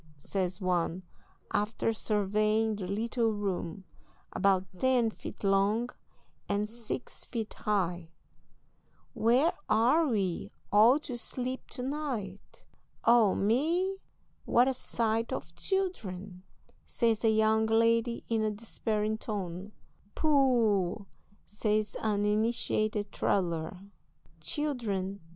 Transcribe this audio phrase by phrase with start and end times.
[0.17, 1.03] says one,
[1.53, 3.83] after surveying the little room,
[4.33, 5.91] about ten feet long
[6.49, 8.09] and six feet high,
[9.13, 12.65] "where are we all to sleep to night?"
[13.03, 13.97] "Oh, me,
[14.45, 16.41] what a sight of children!"
[16.87, 19.71] says a young lady, in a despairing tone.
[20.15, 21.05] "Pooh!"
[21.45, 23.79] says an initiated traveller,
[24.39, 25.21] "children!